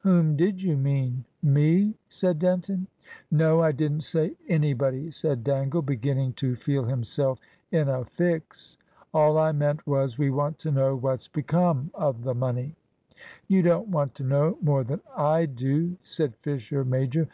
"Whom 0.00 0.36
did 0.36 0.60
you 0.60 0.76
mean? 0.76 1.24
Me?" 1.40 1.94
said 2.08 2.40
Denton. 2.40 2.88
"No; 3.30 3.62
I 3.62 3.70
didn't 3.70 4.00
say 4.00 4.34
anybody," 4.48 5.12
said 5.12 5.44
Dangle, 5.44 5.82
beginning 5.82 6.32
to 6.32 6.56
feel 6.56 6.82
himself 6.86 7.38
in 7.70 7.88
a 7.88 8.04
fix. 8.04 8.76
"All 9.14 9.38
I 9.38 9.52
meant 9.52 9.86
was, 9.86 10.18
we 10.18 10.30
want 10.30 10.58
to 10.66 10.72
know 10.72 10.96
what's 10.96 11.28
become 11.28 11.92
of 11.94 12.24
the 12.24 12.34
money?" 12.34 12.74
"You 13.46 13.62
don't 13.62 13.86
want 13.86 14.16
to 14.16 14.24
know 14.24 14.58
more 14.60 14.82
than 14.82 15.00
I 15.16 15.46
do," 15.46 15.96
said 16.02 16.34
Fisher 16.38 16.84
major. 16.84 17.28